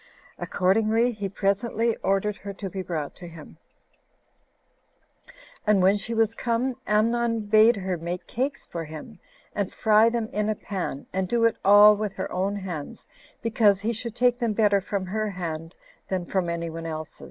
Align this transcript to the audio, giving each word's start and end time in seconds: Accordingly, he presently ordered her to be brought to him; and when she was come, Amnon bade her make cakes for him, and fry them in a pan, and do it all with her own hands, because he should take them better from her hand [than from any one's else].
Accordingly, 0.39 1.11
he 1.11 1.29
presently 1.29 1.95
ordered 1.97 2.37
her 2.37 2.53
to 2.53 2.71
be 2.71 2.81
brought 2.81 3.13
to 3.17 3.27
him; 3.27 3.57
and 5.67 5.79
when 5.79 5.95
she 5.95 6.15
was 6.15 6.33
come, 6.33 6.75
Amnon 6.87 7.41
bade 7.41 7.75
her 7.75 7.97
make 7.99 8.25
cakes 8.25 8.65
for 8.65 8.83
him, 8.85 9.19
and 9.53 9.71
fry 9.71 10.09
them 10.09 10.27
in 10.33 10.49
a 10.49 10.55
pan, 10.55 11.05
and 11.13 11.27
do 11.27 11.45
it 11.45 11.55
all 11.63 11.95
with 11.95 12.13
her 12.13 12.31
own 12.31 12.55
hands, 12.55 13.05
because 13.43 13.81
he 13.81 13.93
should 13.93 14.15
take 14.15 14.39
them 14.39 14.53
better 14.53 14.81
from 14.81 15.05
her 15.05 15.29
hand 15.29 15.77
[than 16.07 16.25
from 16.25 16.49
any 16.49 16.71
one's 16.71 16.87
else]. 16.87 17.19